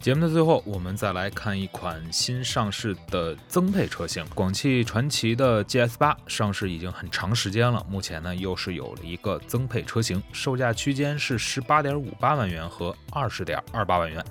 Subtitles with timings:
[0.00, 7.84] 节目的最后，我们再来看一款新上市的增配车型——广汽传祺的 GS 八，上市已经很长时间了。
[7.86, 14.24] 目前呢，又是有了一个增配车型，售价区间是十八点五八万元和二十点二八万元。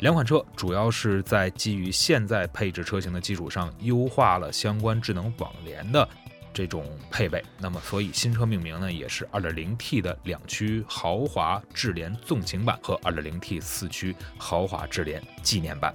[0.00, 6.06] 两款车主要是在基于现在配置车型的基础上，优化了相关智能网联的。
[6.54, 15.92] 这种配备，那么所以新车命名呢，也是 2.0T 的两驱豪华智联纵情版和 2.0T 四驱豪华智联纪念版。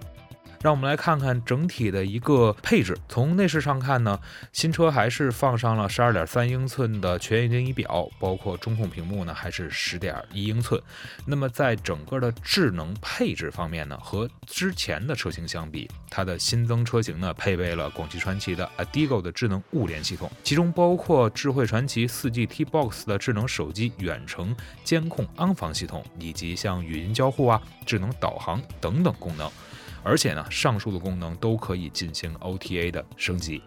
[0.61, 2.97] 让我们来看看整体的一个配置。
[3.07, 4.19] 从内饰上看呢，
[4.51, 10.81] 新车还是放上了十二点三英寸的全液晶仪表，包括中控屏幕呢还是十点一英寸。
[11.25, 29.49] 那么在整个的智能配置方面呢，和之前的车型相比，它的新增车型呢配备了广汽传祺的 Adigo 的智能物联系统，其中包括智慧传祺 4G T-Box 的智能手机远程监控安防系统，以及像语音交互啊、智能导航等等功能。
[30.03, 33.61] 而且呢，上述的功能都可以进行 OTA 的升级。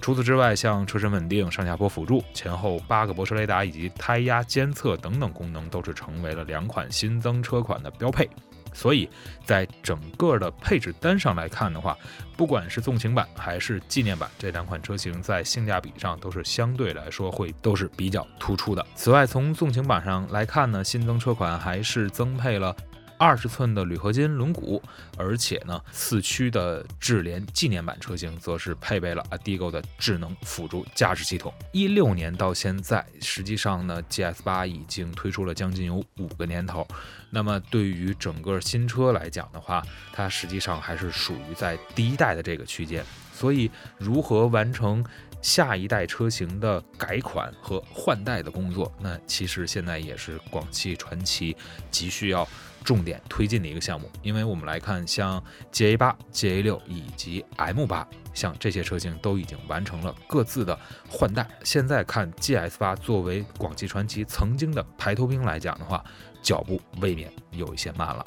[0.00, 8.28] 除此之外，像车身稳定、上下坡辅助、前后八个泊车雷达以及胎压监测等等功能，都是成为了两款新增车款的标配。
[8.74, 9.08] 所以
[9.44, 11.96] 在整个的配置单上来看的话，
[12.36, 18.84] 不管是纵情版还是纪念版，这两款车型在性价比上都是相对来说会都是比较突出的。
[18.96, 22.74] 此外，从纵情版上来看呢，新增车款还是增配了。
[23.16, 24.80] 二十寸的铝合金轮毂，
[25.16, 31.52] 而且呢，四驱的智联纪念版车型则是配备了 Adigo 的智能辅助驾驶系统。
[31.72, 36.86] 一六年到现在，实际上呢，GS 八已经推出了将近有五个年头。
[37.30, 43.04] 那么对于整个新车来讲的话，它实际上还是属于在第一代的这个区间。
[43.32, 45.04] 所以，如何完成
[45.42, 51.56] 下一代车型的改款和换代的工作，那其实现在也是广汽传祺
[51.90, 52.46] 急需要。
[52.84, 60.78] 重点推进的一个项目，因为我们来看，像 GA 八、GA 六以及 M 八，像这些车型都已经完成了各自的
[61.08, 61.48] 换代。
[61.64, 66.04] 现在看 GS 八作为广汽传祺曾经的排头兵来讲的话，
[66.42, 68.24] 脚步未免有一些慢了。